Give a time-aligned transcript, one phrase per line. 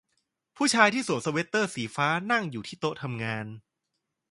[0.55, 3.45] ผู้ชายที่สวมสเวทเตอร์สีฟ้านั่งอยู่ที่โต๊ะทำงาน